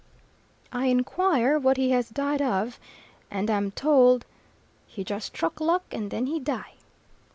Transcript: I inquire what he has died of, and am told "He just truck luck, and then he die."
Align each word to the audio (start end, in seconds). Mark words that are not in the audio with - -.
I 0.71 0.87
inquire 0.87 1.59
what 1.59 1.77
he 1.77 1.91
has 1.91 2.09
died 2.09 2.41
of, 2.41 2.79
and 3.29 3.51
am 3.51 3.69
told 3.69 4.25
"He 4.87 5.03
just 5.03 5.31
truck 5.31 5.59
luck, 5.61 5.83
and 5.91 6.09
then 6.09 6.25
he 6.25 6.39
die." 6.39 6.73